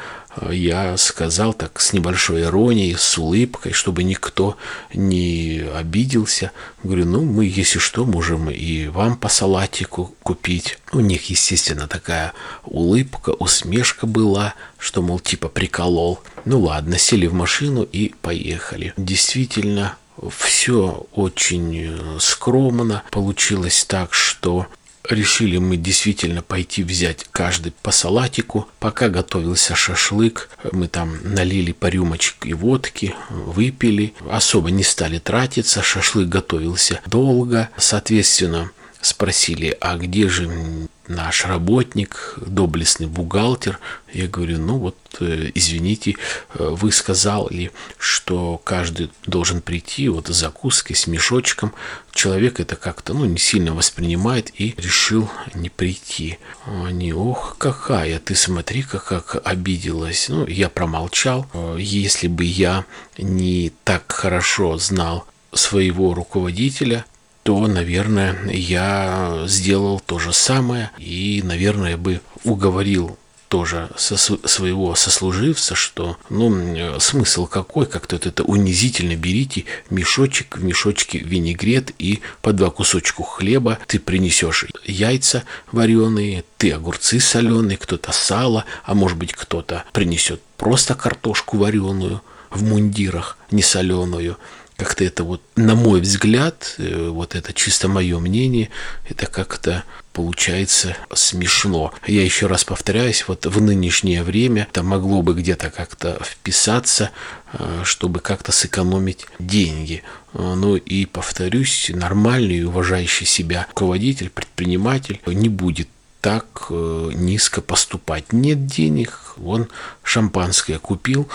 я 0.51 0.97
сказал 0.97 1.55
так 1.55 1.81
с 1.81 1.93
небольшой 1.93 2.43
иронией, 2.43 2.97
с 2.97 3.19
улыбкой, 3.19 3.73
чтобы 3.73 4.03
никто 4.03 4.57
не 4.93 5.65
обиделся. 5.75 6.53
Говорю, 6.83 7.07
ну, 7.07 7.25
мы, 7.25 7.47
если 7.47 7.79
что, 7.79 8.05
можем 8.05 8.51
и 8.51 8.87
вам 8.89 9.17
по 9.17 9.29
салатику 9.29 10.15
купить. 10.23 10.79
У 10.93 11.01
них, 11.01 11.31
естественно, 11.31 11.87
такая 11.87 12.33
улыбка, 12.65 13.31
усмешка 13.31 14.07
была, 14.07 14.55
что, 14.79 15.03
мол, 15.03 15.21
типа 15.21 15.49
приколол. 15.49 16.21
Ну 16.45 16.61
ладно, 16.61 16.99
сели 16.99 17.27
в 17.27 17.35
машину 17.35 17.83
и 17.83 18.15
поехали. 18.21 18.93
Действительно, 18.97 19.97
все 20.37 21.07
очень 21.13 22.19
скромно. 22.21 23.03
Получилось 23.11 23.85
так, 23.85 24.15
что 24.15 24.67
решили 25.09 25.59
мы 25.59 25.77
действительно 25.77 26.43
пойти 26.43 26.83
взять 26.83 27.27
каждый 27.31 27.73
по 27.83 27.91
салатику. 27.91 28.69
Пока 28.79 29.09
готовился 29.09 29.75
шашлык, 29.75 30.51
мы 30.73 30.89
там 30.89 31.19
налили 31.23 31.73
по 31.73 31.87
рюмочке 31.87 32.55
водки, 32.55 33.15
выпили. 33.31 34.15
Особо 34.31 34.71
не 34.71 34.83
стали 34.83 35.19
тратиться, 35.19 35.83
шашлык 35.83 36.29
готовился 36.29 37.01
долго. 37.07 37.69
Соответственно, 37.77 38.71
спросили, 39.01 39.77
а 39.81 39.97
где 39.97 40.29
же 40.29 40.89
наш 41.09 41.45
работник, 41.45 42.35
доблестный 42.37 43.07
бухгалтер? 43.07 43.79
Я 44.13 44.29
говорю, 44.29 44.59
ну 44.59 44.79
вот, 44.79 44.97
э, 45.21 45.51
извините, 45.55 46.17
э, 46.55 46.69
вы 46.71 46.93
сказали, 46.93 47.73
что 47.99 48.61
каждый 48.63 49.11
должен 49.27 49.61
прийти 49.61 50.09
вот 50.09 50.29
с 50.29 50.33
закуской, 50.33 50.95
с 50.95 51.07
мешочком. 51.07 51.73
Человек 52.13 52.61
это 52.61 52.77
как-то, 52.77 53.15
ну, 53.15 53.25
не 53.25 53.39
сильно 53.39 53.75
воспринимает 53.75 54.53
и 54.61 54.75
решил 54.79 55.31
не 55.55 55.69
прийти. 55.69 56.39
Они, 56.67 57.13
ох, 57.13 57.57
какая, 57.59 58.19
ты 58.19 58.35
смотри-ка, 58.35 58.99
как 58.99 59.37
обиделась. 59.45 60.29
Ну, 60.29 60.47
я 60.47 60.69
промолчал. 60.69 61.47
Э, 61.53 61.77
если 61.79 62.29
бы 62.29 62.45
я 62.45 62.85
не 63.19 63.73
так 63.85 64.13
хорошо 64.13 64.79
знал 64.79 65.27
своего 65.53 66.15
руководителя, 66.15 67.05
то, 67.45 67.67
наверное, 67.67 68.37
я 68.51 69.45
сделал 69.47 70.01
то 70.01 70.19
же 70.19 70.33
самое 70.33 70.91
и, 70.99 71.43
наверное, 71.45 71.99
бы 71.99 72.21
уговорил 72.43 73.19
тоже 73.49 73.91
со 73.97 74.17
своего 74.17 74.95
сослуживца, 74.97 75.75
что, 75.75 76.17
ну, 76.31 76.99
смысл 76.99 77.47
какой, 77.47 77.87
как-то 77.87 78.17
это 78.17 78.43
унизительно, 78.43 79.15
берите 79.15 79.67
мешочек, 79.91 80.57
в 80.57 80.65
мешочке 80.65 81.19
винегрет 81.19 81.93
и 81.99 82.21
по 82.41 82.53
два 82.55 82.71
кусочку 82.71 83.23
хлеба, 83.23 83.79
ты 83.87 84.01
принесешь 84.01 84.65
яйца 84.85 85.45
вареные, 85.71 86.45
ты 86.57 86.73
огурцы 86.73 87.21
соленые, 87.21 87.77
кто-то 87.77 88.11
сало, 88.11 88.65
а 88.85 88.95
может 88.95 89.19
быть 89.19 89.35
кто-то 89.35 89.85
принесет 89.93 90.41
просто 90.57 90.95
картошку 90.95 91.59
вареную 91.59 92.23
в 92.51 92.65
мундирах, 92.65 93.37
не 93.51 93.63
соленую, 93.63 94.39
как-то 94.77 95.05
это 95.05 95.25
вот, 95.25 95.41
на 95.57 95.75
мой 95.75 96.01
взгляд, 96.01 96.75
э, 96.79 97.09
вот 97.09 97.35
это 97.35 97.53
чисто 97.53 97.89
мое 97.89 98.19
мнение, 98.19 98.71
это 99.09 99.27
как-то 99.27 99.85
получается 100.13 100.97
смешно. 101.13 101.93
Я 102.07 102.25
еще 102.25 102.47
раз 102.47 102.65
повторяюсь, 102.65 103.25
вот 103.29 103.47
в 103.47 103.61
нынешнее 103.61 104.23
время 104.23 104.67
это 104.71 104.83
могло 104.83 105.23
бы 105.23 105.35
где-то 105.35 105.71
как-то 105.71 106.21
вписаться, 106.23 107.11
э, 107.53 107.83
чтобы 107.85 108.21
как-то 108.21 108.51
сэкономить 108.51 109.27
деньги. 109.39 110.03
Э, 110.33 110.55
ну 110.57 110.77
и 110.77 111.07
повторюсь, 111.07 111.91
нормальный 111.95 112.59
и 112.59 112.65
уважающий 112.65 113.27
себя 113.27 113.67
руководитель, 113.69 114.31
предприниматель 114.31 115.21
не 115.27 115.49
будет 115.49 115.89
так 116.21 116.69
низко 116.71 117.61
поступать. 117.61 118.33
Нет 118.33 118.65
денег, 118.65 119.35
он 119.45 119.69
шампанское 120.03 120.79
купил, 120.79 121.29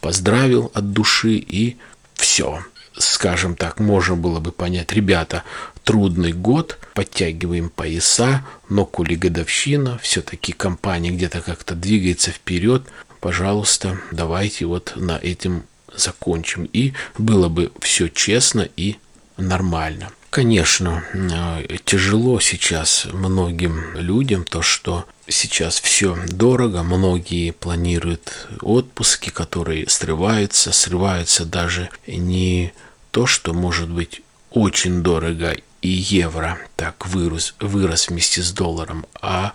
поздравил 0.00 0.72
от 0.74 0.92
души 0.92 1.34
и 1.34 1.76
все 2.16 2.64
скажем 2.96 3.56
так, 3.56 3.80
можно 3.80 4.16
было 4.16 4.40
бы 4.40 4.52
понять, 4.52 4.92
ребята, 4.92 5.44
трудный 5.84 6.32
год, 6.32 6.78
подтягиваем 6.94 7.70
пояса, 7.70 8.44
но 8.68 8.84
коли 8.84 9.14
годовщина, 9.14 9.98
все-таки 10.02 10.52
компания 10.52 11.10
где-то 11.10 11.40
как-то 11.40 11.74
двигается 11.74 12.30
вперед, 12.30 12.82
пожалуйста, 13.20 13.98
давайте 14.10 14.66
вот 14.66 14.92
на 14.96 15.18
этом 15.18 15.64
закончим. 15.94 16.68
И 16.72 16.92
было 17.18 17.48
бы 17.48 17.72
все 17.80 18.08
честно 18.08 18.68
и 18.76 18.96
нормально. 19.36 20.10
Конечно, 20.32 21.04
э, 21.12 21.76
тяжело 21.84 22.40
сейчас 22.40 23.06
многим 23.12 23.94
людям 23.94 24.44
то, 24.44 24.62
что 24.62 25.04
сейчас 25.28 25.78
все 25.78 26.16
дорого, 26.26 26.82
многие 26.82 27.50
планируют 27.50 28.48
отпуски, 28.62 29.28
которые 29.28 29.90
срываются, 29.90 30.72
срываются 30.72 31.44
даже 31.44 31.90
не 32.06 32.72
то, 33.10 33.26
что 33.26 33.52
может 33.52 33.90
быть 33.90 34.22
очень 34.50 35.02
дорого 35.02 35.54
и 35.82 35.88
евро 35.88 36.58
так 36.76 37.06
вырос, 37.06 37.54
вырос 37.60 38.08
вместе 38.08 38.42
с 38.42 38.52
долларом, 38.52 39.04
а 39.20 39.52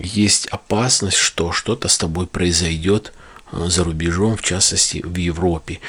есть 0.00 0.46
опасность, 0.46 1.16
что 1.16 1.50
что-то 1.50 1.88
с 1.88 1.98
тобой 1.98 2.28
произойдет 2.28 3.12
э, 3.50 3.66
за 3.66 3.82
рубежом, 3.82 4.36
в 4.36 4.42
частности 4.42 5.02
в 5.04 5.16
Европе. 5.16 5.80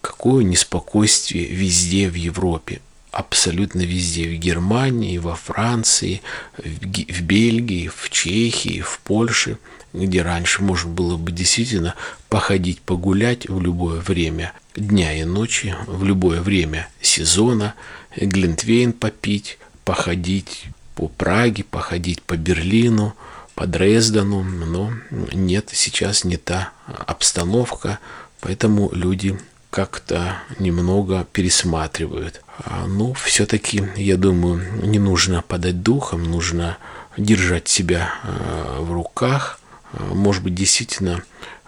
Какое 0.00 0.42
неспокойствие 0.42 1.46
везде 1.46 2.10
в 2.10 2.14
Европе 2.14 2.80
абсолютно 3.16 3.80
везде, 3.80 4.28
в 4.28 4.34
Германии, 4.34 5.16
во 5.16 5.34
Франции, 5.34 6.20
в 6.58 7.22
Бельгии, 7.22 7.88
в 7.88 8.10
Чехии, 8.10 8.82
в 8.82 9.00
Польше, 9.02 9.56
где 9.94 10.20
раньше 10.20 10.62
можно 10.62 10.90
было 10.90 11.16
бы 11.16 11.32
действительно 11.32 11.94
походить, 12.28 12.82
погулять 12.82 13.48
в 13.48 13.58
любое 13.58 14.00
время 14.00 14.52
дня 14.74 15.18
и 15.18 15.24
ночи, 15.24 15.74
в 15.86 16.04
любое 16.04 16.42
время 16.42 16.88
сезона, 17.00 17.74
глинтвейн 18.14 18.92
попить, 18.92 19.58
походить 19.86 20.64
по 20.94 21.08
Праге, 21.08 21.64
походить 21.64 22.20
по 22.20 22.36
Берлину, 22.36 23.14
по 23.54 23.66
Дрездену, 23.66 24.42
но 24.42 24.92
нет, 25.10 25.70
сейчас 25.72 26.24
не 26.24 26.36
та 26.36 26.72
обстановка, 27.06 27.98
поэтому 28.42 28.90
люди 28.92 29.38
как-то 29.76 30.38
немного 30.58 31.26
пересматривают. 31.32 32.40
А, 32.64 32.86
ну, 32.86 33.12
все-таки, 33.12 33.86
я 33.96 34.16
думаю, 34.16 34.62
не 34.82 34.98
нужно 34.98 35.42
подать 35.42 35.82
духом, 35.82 36.22
нужно 36.24 36.78
держать 37.18 37.68
себя 37.68 38.14
а, 38.22 38.80
в 38.80 38.90
руках, 38.90 39.60
а, 39.92 40.02
может 40.14 40.42
быть, 40.42 40.54
действительно 40.54 41.22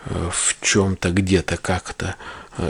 в 0.07 0.57
чем-то 0.63 1.11
где-то 1.11 1.59
как-то 1.59 2.15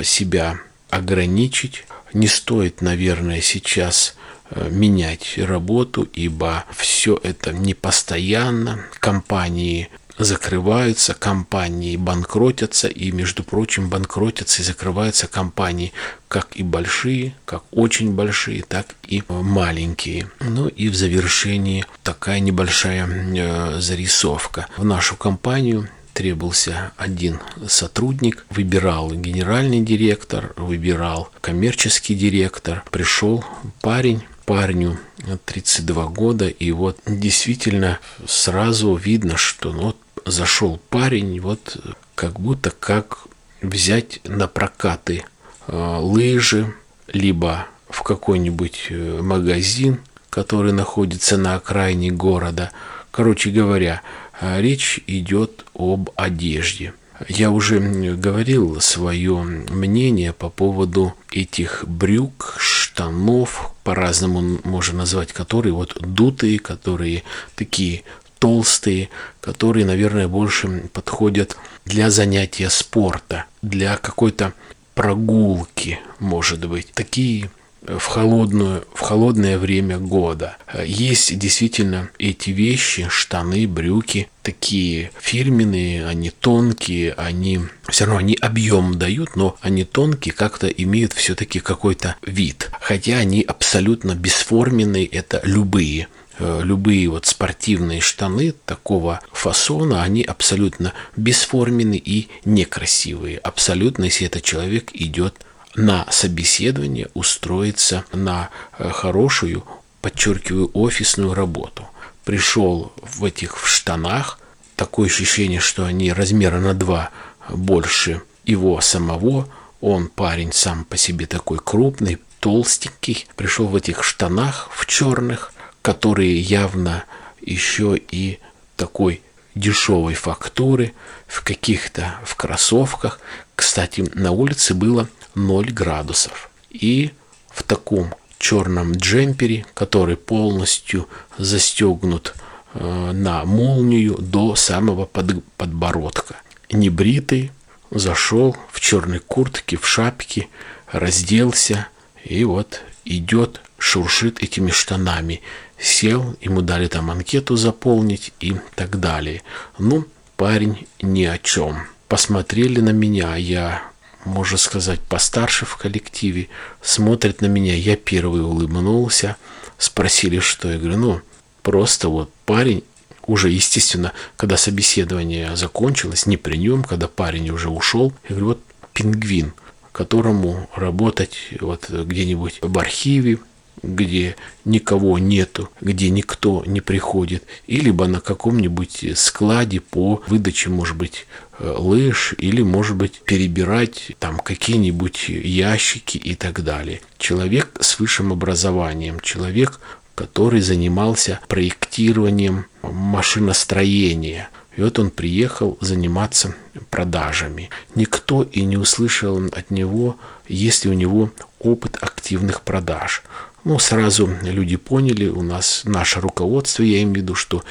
себя 0.02 0.58
ограничить. 0.90 1.84
Не 2.12 2.26
стоит, 2.26 2.80
наверное, 2.80 3.40
сейчас 3.40 4.16
менять 4.56 5.38
работу, 5.38 6.02
ибо 6.02 6.64
все 6.74 7.20
это 7.22 7.52
не 7.52 7.74
постоянно. 7.74 8.86
Компании 8.98 9.88
закрываются 10.18 11.14
компании, 11.14 11.96
банкротятся, 11.96 12.88
и, 12.88 13.10
между 13.10 13.44
прочим, 13.44 13.88
банкротятся 13.88 14.62
и 14.62 14.64
закрываются 14.64 15.26
компании, 15.26 15.92
как 16.28 16.48
и 16.54 16.62
большие, 16.62 17.34
как 17.44 17.62
очень 17.70 18.12
большие, 18.12 18.62
так 18.62 18.86
и 19.06 19.22
маленькие. 19.28 20.30
Ну 20.40 20.68
и 20.68 20.88
в 20.88 20.96
завершении 20.96 21.84
такая 22.02 22.40
небольшая 22.40 23.08
э, 23.08 23.80
зарисовка. 23.80 24.66
В 24.76 24.84
нашу 24.84 25.16
компанию 25.16 25.88
требовался 26.18 26.90
один 26.96 27.38
сотрудник, 27.68 28.44
выбирал 28.50 29.12
генеральный 29.12 29.80
директор, 29.80 30.52
выбирал 30.56 31.30
коммерческий 31.40 32.16
директор. 32.16 32.82
Пришел 32.90 33.44
парень, 33.80 34.24
парню 34.44 34.98
32 35.44 36.06
года, 36.06 36.48
и 36.48 36.72
вот 36.72 36.98
действительно 37.06 37.98
сразу 38.26 38.94
видно, 38.94 39.36
что 39.36 39.72
ну, 39.72 39.82
вот 39.82 39.96
зашел 40.30 40.80
парень, 40.90 41.40
вот 41.40 41.76
как 42.14 42.40
будто 42.40 42.70
как 42.70 43.26
взять 43.62 44.20
на 44.24 44.48
прокаты 44.48 45.24
э, 45.66 45.98
лыжи, 46.00 46.74
либо 47.08 47.66
в 47.88 48.02
какой-нибудь 48.02 48.86
э, 48.90 49.20
магазин, 49.22 50.00
который 50.30 50.72
находится 50.72 51.36
на 51.36 51.54
окраине 51.54 52.10
города. 52.10 52.70
Короче 53.10 53.50
говоря, 53.50 54.02
э, 54.40 54.60
речь 54.60 55.00
идет 55.06 55.64
об 55.74 56.10
одежде. 56.16 56.92
Я 57.28 57.50
уже 57.50 57.80
говорил 57.80 58.80
свое 58.80 59.42
мнение 59.42 60.32
по 60.32 60.50
поводу 60.50 61.14
этих 61.32 61.84
брюк, 61.88 62.54
штанов, 62.58 63.74
по-разному 63.82 64.60
можно 64.62 64.98
назвать, 64.98 65.32
которые 65.32 65.72
вот 65.72 65.96
дутые, 66.00 66.60
которые 66.60 67.24
такие 67.56 68.04
толстые, 68.38 69.10
которые, 69.40 69.84
наверное, 69.84 70.28
больше 70.28 70.68
подходят 70.92 71.56
для 71.84 72.10
занятия 72.10 72.70
спорта, 72.70 73.44
для 73.62 73.96
какой-то 73.96 74.52
прогулки, 74.94 76.00
может 76.18 76.66
быть. 76.66 76.90
Такие 76.92 77.50
в, 77.82 78.04
холодную, 78.04 78.84
в 78.92 79.00
холодное 79.00 79.58
время 79.58 79.98
года. 79.98 80.56
Есть 80.84 81.38
действительно 81.38 82.10
эти 82.18 82.50
вещи, 82.50 83.06
штаны, 83.08 83.66
брюки, 83.66 84.28
такие 84.42 85.10
фирменные, 85.20 86.06
они 86.06 86.30
тонкие, 86.30 87.12
они 87.14 87.60
все 87.88 88.04
равно 88.04 88.18
они 88.18 88.36
объем 88.40 88.98
дают, 88.98 89.36
но 89.36 89.56
они 89.60 89.84
тонкие, 89.84 90.34
как-то 90.34 90.68
имеют 90.68 91.12
все-таки 91.12 91.60
какой-то 91.60 92.16
вид. 92.22 92.70
Хотя 92.80 93.18
они 93.18 93.42
абсолютно 93.42 94.14
бесформенные, 94.14 95.06
это 95.06 95.40
любые 95.44 96.08
любые 96.38 97.08
вот 97.08 97.26
спортивные 97.26 98.00
штаны 98.00 98.54
такого 98.64 99.20
фасона, 99.32 100.02
они 100.02 100.22
абсолютно 100.22 100.92
бесформенные 101.16 101.98
и 101.98 102.28
некрасивые. 102.44 103.38
Абсолютно, 103.38 104.04
если 104.04 104.26
этот 104.26 104.42
человек 104.42 104.90
идет 104.92 105.34
на 105.74 106.06
собеседование 106.10 107.08
устроиться 107.14 108.04
на 108.12 108.50
э, 108.78 108.90
хорошую, 108.90 109.64
подчеркиваю, 110.00 110.70
офисную 110.74 111.34
работу. 111.34 111.86
Пришел 112.24 112.92
в 113.02 113.24
этих 113.24 113.56
в 113.58 113.68
штанах, 113.68 114.38
такое 114.76 115.08
ощущение, 115.08 115.60
что 115.60 115.84
они 115.84 116.12
размера 116.12 116.58
на 116.58 116.74
два 116.74 117.10
больше 117.48 118.22
его 118.44 118.80
самого. 118.80 119.48
Он 119.80 120.08
парень 120.08 120.52
сам 120.52 120.84
по 120.84 120.96
себе 120.96 121.26
такой 121.26 121.58
крупный, 121.62 122.18
толстенький, 122.40 123.26
пришел 123.36 123.66
в 123.66 123.76
этих 123.76 124.02
штанах 124.02 124.68
в 124.72 124.86
черных, 124.86 125.52
которые 125.88 126.38
явно 126.38 127.04
еще 127.40 127.96
и 127.96 128.40
такой 128.76 129.22
дешевой 129.54 130.12
фактуры, 130.12 130.92
в 131.26 131.42
каких-то 131.42 132.16
в 132.24 132.34
кроссовках. 132.36 133.20
Кстати, 133.56 134.04
на 134.12 134.32
улице 134.32 134.74
было 134.74 135.08
0 135.34 135.72
градусов. 135.72 136.50
И 136.68 137.12
в 137.48 137.62
таком 137.62 138.14
черном 138.38 138.96
джемпере, 138.96 139.64
который 139.72 140.18
полностью 140.18 141.08
застегнут 141.38 142.34
э, 142.74 143.12
на 143.14 143.46
молнию 143.46 144.18
до 144.18 144.56
самого 144.56 145.06
под, 145.06 145.42
подбородка. 145.56 146.36
Небритый, 146.70 147.50
зашел 147.90 148.54
в 148.70 148.80
черной 148.80 149.20
куртке, 149.20 149.78
в 149.78 149.88
шапке, 149.88 150.48
разделся 150.92 151.88
и 152.22 152.44
вот 152.44 152.82
идет, 153.06 153.62
шуршит 153.78 154.42
этими 154.42 154.70
штанами. 154.70 155.40
Сел, 155.78 156.36
ему 156.40 156.60
дали 156.60 156.88
там 156.88 157.10
анкету 157.10 157.56
заполнить 157.56 158.32
и 158.40 158.56
так 158.74 158.98
далее. 158.98 159.42
Ну, 159.78 160.06
парень 160.36 160.86
ни 161.00 161.24
о 161.24 161.38
чем. 161.38 161.86
Посмотрели 162.08 162.80
на 162.80 162.90
меня, 162.90 163.36
я, 163.36 163.82
можно 164.24 164.58
сказать, 164.58 165.00
постарше 165.00 165.66
в 165.66 165.76
коллективе, 165.76 166.48
смотрят 166.82 167.40
на 167.40 167.46
меня, 167.46 167.74
я 167.74 167.96
первый 167.96 168.42
улыбнулся, 168.42 169.36
спросили, 169.78 170.40
что. 170.40 170.70
Я 170.70 170.78
говорю, 170.78 170.98
ну, 170.98 171.20
просто 171.62 172.08
вот 172.08 172.32
парень 172.44 172.82
уже, 173.26 173.50
естественно, 173.50 174.12
когда 174.36 174.56
собеседование 174.56 175.54
закончилось, 175.54 176.26
не 176.26 176.36
при 176.36 176.56
нем, 176.56 176.82
когда 176.82 177.06
парень 177.08 177.50
уже 177.50 177.68
ушел, 177.68 178.12
я 178.28 178.30
говорю, 178.30 178.46
вот 178.46 178.60
пингвин, 178.94 179.52
которому 179.92 180.68
работать 180.74 181.36
вот 181.60 181.90
где-нибудь 181.90 182.58
в 182.62 182.78
архиве, 182.78 183.38
где 183.82 184.36
никого 184.64 185.18
нету, 185.18 185.70
где 185.80 186.10
никто 186.10 186.62
не 186.66 186.80
приходит, 186.80 187.44
и 187.66 187.80
либо 187.80 188.06
на 188.06 188.20
каком-нибудь 188.20 189.04
складе 189.16 189.80
по 189.80 190.22
выдаче, 190.26 190.70
может 190.70 190.96
быть, 190.96 191.26
э, 191.58 191.74
лыж, 191.76 192.34
или, 192.38 192.62
может 192.62 192.96
быть, 192.96 193.22
перебирать 193.24 194.12
там 194.18 194.38
какие-нибудь 194.38 195.28
ящики 195.28 196.16
и 196.16 196.34
так 196.34 196.62
далее. 196.62 197.00
Человек 197.18 197.78
с 197.80 197.98
высшим 197.98 198.32
образованием, 198.32 199.20
человек, 199.20 199.80
который 200.14 200.60
занимался 200.60 201.38
проектированием 201.46 202.66
машиностроения. 202.82 204.50
И 204.76 204.82
вот 204.82 204.98
он 204.98 205.10
приехал 205.10 205.78
заниматься 205.80 206.54
продажами. 206.90 207.70
Никто 207.94 208.42
и 208.42 208.62
не 208.62 208.76
услышал 208.76 209.40
от 209.52 209.70
него, 209.70 210.16
есть 210.48 210.84
ли 210.84 210.90
у 210.90 210.94
него 210.94 211.30
опыт 211.58 211.98
активных 212.00 212.62
продаж. 212.62 213.22
Ну, 213.64 213.78
сразу 213.78 214.30
люди 214.42 214.76
поняли, 214.76 215.28
у 215.28 215.42
нас 215.42 215.82
наше 215.84 216.20
руководство, 216.20 216.82
я 216.82 217.02
имею 217.02 217.14
в 217.14 217.16
виду, 217.16 217.34
что 217.34 217.62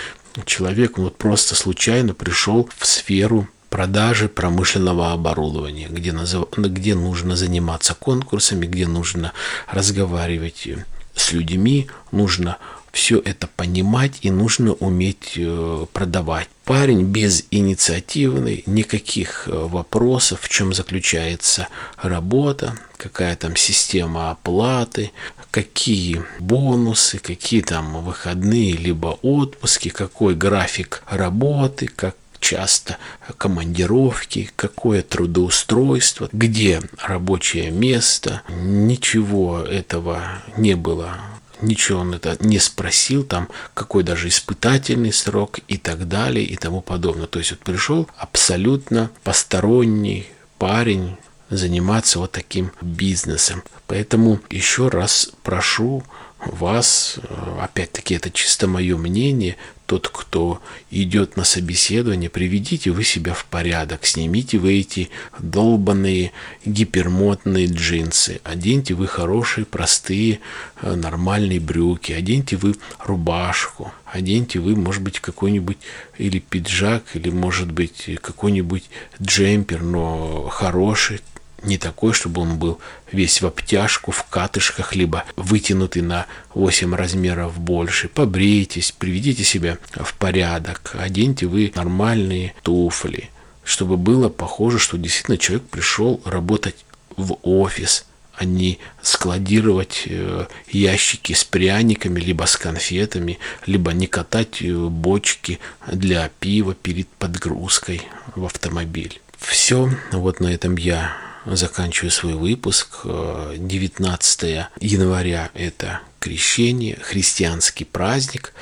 человек 0.46 0.98
вот 0.98 1.18
просто 1.18 1.56
случайно 1.56 2.14
пришел 2.14 2.70
в 2.78 2.86
сферу 2.86 3.48
продажи 3.70 4.30
промышленного 4.30 5.12
оборудования, 5.12 5.88
где, 5.90 6.12
назов... 6.12 6.50
где 6.56 6.96
нужно 6.96 7.36
заниматься 7.36 7.96
конкурсами, 7.96 8.66
где 8.66 8.88
нужно 8.88 9.34
разговаривать 9.70 10.68
с 11.16 11.32
людьми, 11.32 11.88
нужно 12.12 12.58
все 12.98 13.20
это 13.20 13.46
понимать 13.46 14.18
и 14.24 14.32
нужно 14.32 14.74
уметь 14.74 15.34
э, 15.36 15.86
продавать. 15.94 16.50
Парень 16.66 17.04
без 17.04 17.46
инициативный, 17.52 18.64
никаких 18.66 19.48
э, 19.48 19.52
вопросов, 19.52 20.42
в 20.42 20.50
чем 20.50 20.74
заключается 20.74 21.68
работа, 22.02 22.76
какая 22.98 23.36
там 23.36 23.56
система 23.56 24.32
оплаты, 24.32 25.12
какие 25.52 26.24
бонусы, 26.40 27.20
какие 27.20 27.62
там 27.62 28.04
выходные, 28.04 28.74
либо 28.74 29.20
отпуски, 29.22 29.90
какой 29.90 30.34
график 30.34 31.04
работы, 31.08 31.86
как 31.86 32.16
часто 32.40 32.98
командировки, 33.38 34.50
какое 34.56 35.04
трудоустройство, 35.04 36.30
где 36.32 36.82
рабочее 36.98 37.70
место. 37.70 38.42
Ничего 38.50 39.60
этого 39.60 40.42
не 40.58 40.76
было 40.76 41.20
ничего 41.62 42.00
он 42.00 42.14
это 42.14 42.38
не 42.40 42.60
спросил, 42.60 43.24
там 43.24 43.50
какой 43.74 44.04
даже 44.04 44.28
испытательный 44.28 45.14
срок 45.14 45.60
и 45.68 45.78
так 45.78 46.08
далее 46.08 46.46
и 46.46 46.56
тому 46.56 46.82
подобное. 46.82 47.28
То 47.28 47.40
есть 47.40 47.52
вот 47.52 47.60
пришел 47.60 48.08
абсолютно 48.18 49.10
посторонний 49.24 50.28
парень 50.58 51.18
заниматься 51.50 52.20
вот 52.20 52.32
таким 52.32 52.72
бизнесом. 52.82 53.64
Поэтому 53.88 54.40
еще 54.50 54.90
раз 54.90 55.30
прошу 55.44 56.04
вас, 56.40 57.18
э, 57.18 57.60
опять-таки 57.62 58.16
это 58.16 58.30
чисто 58.30 58.68
мое 58.68 58.98
мнение, 58.98 59.58
тот, 59.88 60.10
кто 60.10 60.62
идет 60.92 61.38
на 61.38 61.46
собеседование, 61.46 62.30
приведите 62.30 62.92
вы 62.92 63.06
себя 63.06 63.34
в 63.34 63.46
порядок, 63.46 64.06
снимите 64.06 64.58
вы 64.60 64.80
эти 64.80 65.10
долбанные 65.40 66.34
гипермотные 66.66 67.68
джинсы, 67.68 68.42
оденьте 68.44 68.94
вы 68.94 69.08
хорошие, 69.08 69.66
простые, 69.66 70.42
э, 70.82 70.94
нормальные 70.94 71.62
брюки, 71.62 72.12
оденьте 72.12 72.58
вы 72.58 72.76
рубашку, 73.00 73.94
оденьте 74.06 74.60
вы, 74.60 74.76
может 74.76 75.02
быть, 75.02 75.22
какой-нибудь 75.22 75.78
или 76.18 76.40
пиджак, 76.40 77.04
или, 77.14 77.30
может 77.30 77.72
быть, 77.72 78.10
какой-нибудь 78.22 78.90
джемпер, 79.22 79.82
но 79.84 80.50
хороший, 80.50 81.22
не 81.64 81.78
такой, 81.78 82.14
чтобы 82.14 82.42
он 82.42 82.58
был 82.58 82.80
весь 83.12 83.42
в 83.42 83.48
обтяжку, 83.48 84.12
в 84.12 84.24
катышках, 84.26 84.96
либо 84.96 85.24
вытянутый 85.36 86.02
на 86.02 86.28
8 86.54 86.96
размеров 86.96 87.60
больше. 87.60 88.10
Побрейтесь, 88.10 88.92
приведите 88.92 89.44
себя 89.44 89.78
в 89.96 90.14
порядок, 90.16 90.96
оденьте 90.98 91.48
вы 91.48 91.72
нормальные 91.76 92.54
туфли, 92.64 93.30
чтобы 93.64 93.98
было 93.98 94.30
похоже, 94.30 94.80
что 94.80 94.98
действительно 94.98 95.38
человек 95.38 95.68
пришел 95.68 96.22
работать 96.26 96.86
в 97.16 97.38
офис, 97.42 98.06
а 98.36 98.46
не 98.46 98.78
складировать 99.02 100.04
э, 100.06 100.46
ящики 100.70 101.34
с 101.34 101.44
пряниками, 101.44 102.20
либо 102.20 102.46
с 102.46 102.56
конфетами, 102.56 103.40
либо 103.66 103.94
не 103.94 104.06
катать 104.06 104.62
э, 104.62 104.72
бочки 104.74 105.60
для 105.92 106.30
пива 106.40 106.76
перед 106.76 107.08
подгрузкой 107.08 108.04
в 108.36 108.46
автомобиль. 108.46 109.20
Все, 109.40 109.90
вот 110.12 110.40
на 110.40 110.48
этом 110.48 110.78
я 110.78 111.18
заканчиваю 111.56 112.12
свой 112.12 112.34
выпуск. 112.34 113.06
19 113.06 114.68
января– 114.80 115.50
это 115.54 116.02
крещение, 116.20 116.98
христианский 117.02 117.86
праздник. 117.86 118.54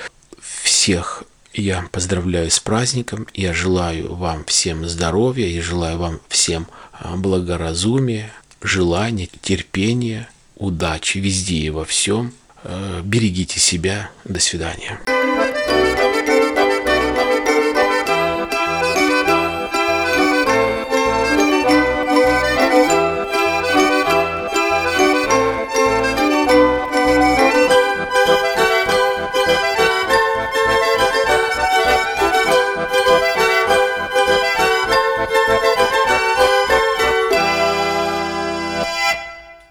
Всех 0.63 1.24
я 1.54 1.88
поздравляю 1.91 2.52
с 2.52 2.60
праздником. 2.60 3.28
Я 3.34 3.54
желаю 3.54 4.13
вам 4.15 4.43
всем 4.45 4.88
здоровья, 4.88 5.48
я 5.48 5.62
желаю 5.62 5.98
вам 5.98 6.19
всем 6.28 6.67
а, 6.91 7.15
благоразумия, 7.15 8.32
желания, 8.62 9.30
терпения, 9.41 10.30
удачи 10.56 11.19
везде 11.19 11.56
и 11.56 11.69
во 11.69 11.86
всем. 11.86 12.34
Э, 12.63 13.02
берегите 13.04 13.60
себя. 13.60 14.10
До 14.26 14.39
свидания. 14.39 15.00